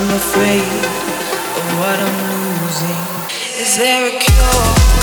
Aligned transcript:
I'm 0.00 0.08
afraid 0.16 0.62
of 0.62 1.78
what 1.78 1.98
I'm 2.00 2.62
losing. 2.62 3.60
Is 3.60 3.76
there 3.76 4.06
a 4.06 4.18
cure? 4.18 4.99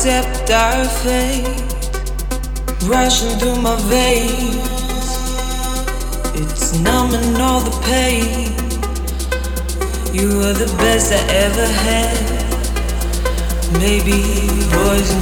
Accept 0.00 0.50
our 0.50 0.84
fate 1.04 1.44
rushing 2.88 3.38
through 3.38 3.60
my 3.60 3.76
veins. 3.90 4.56
It's 6.40 6.78
numbing 6.80 7.38
all 7.38 7.60
the 7.60 7.76
pain. 7.84 8.50
You 10.14 10.38
were 10.38 10.54
the 10.54 10.74
best 10.78 11.12
I 11.12 11.20
ever 11.44 11.66
had. 11.66 12.16
Maybe 13.74 14.22
poison 14.72 15.20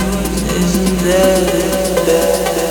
isn't 0.63 0.99
there. 1.03 2.68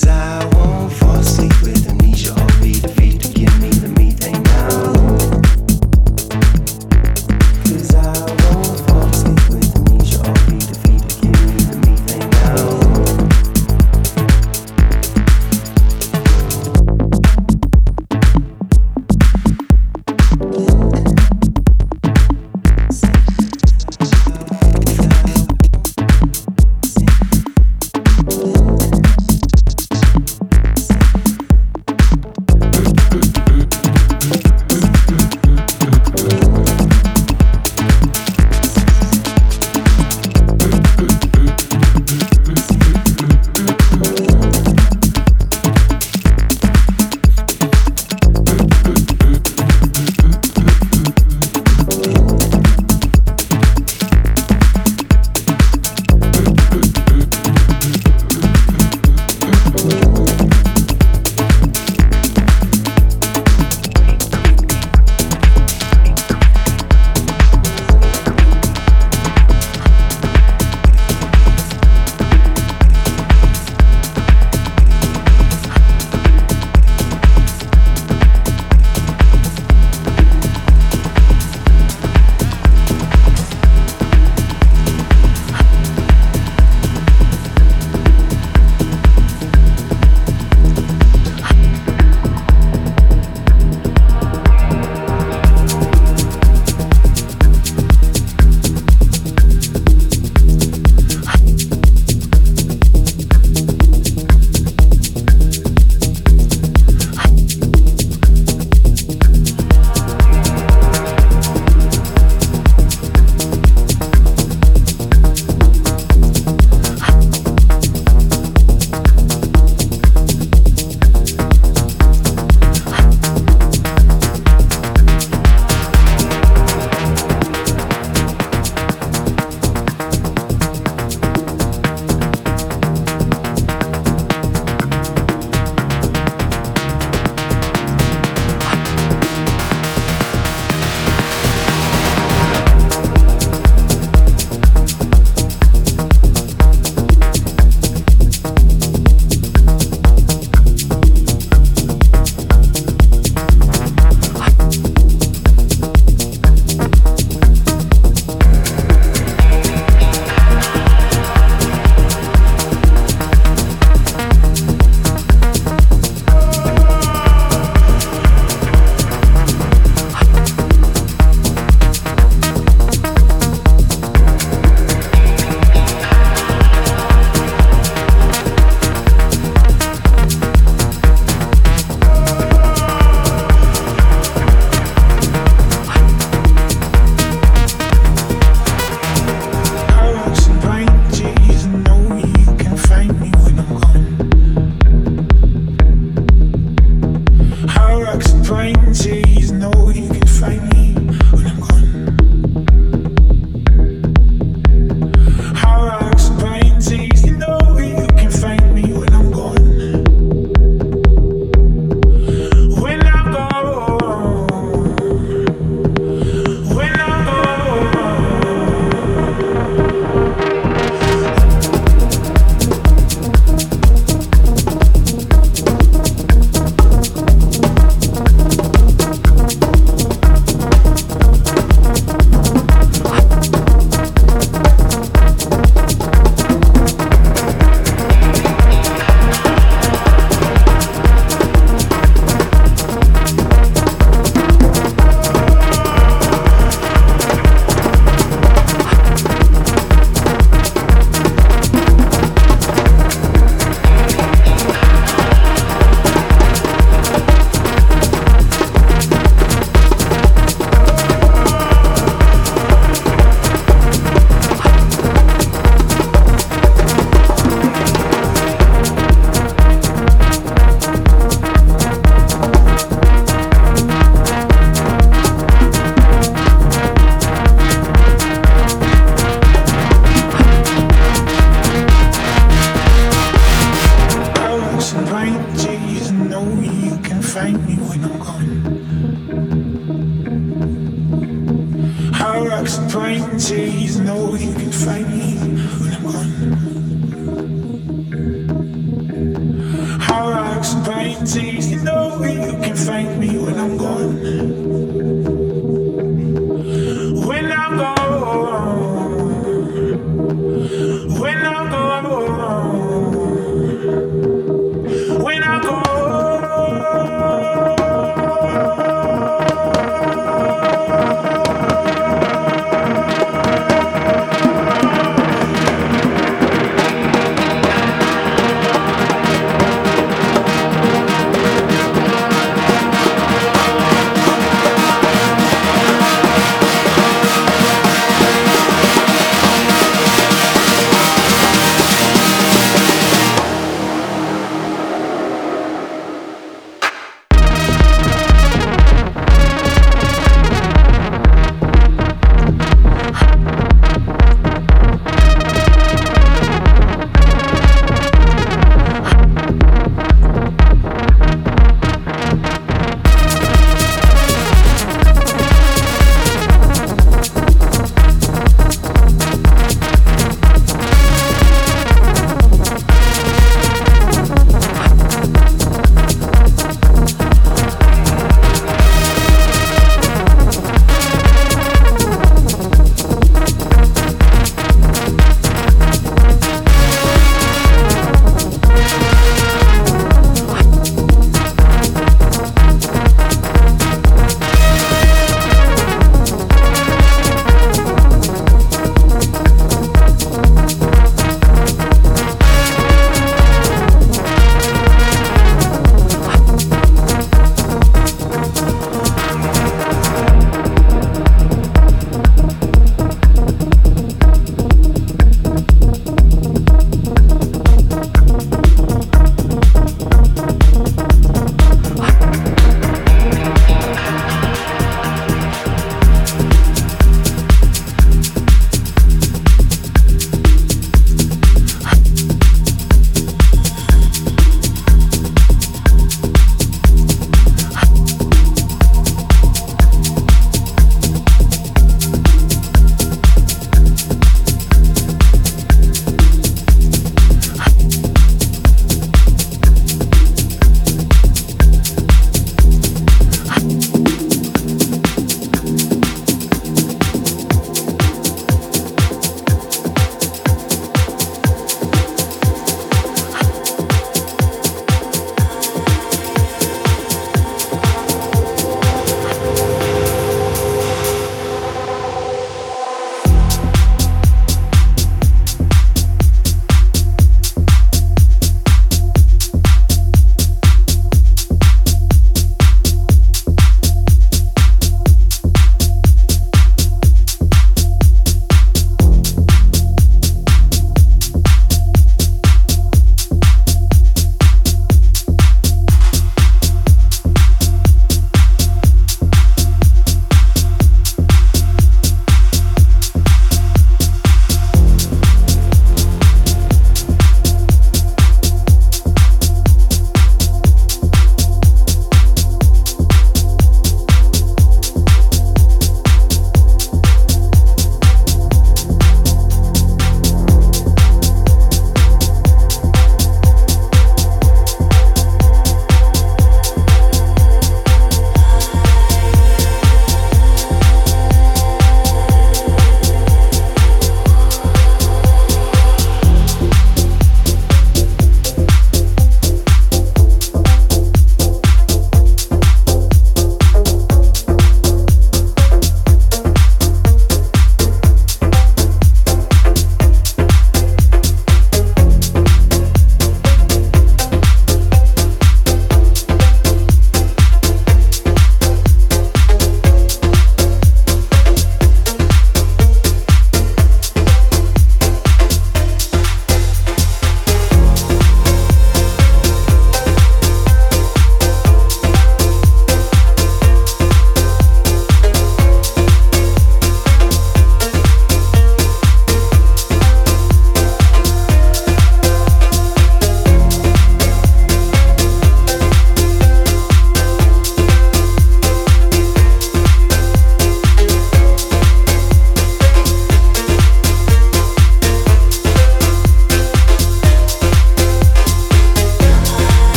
desire. 0.00 0.39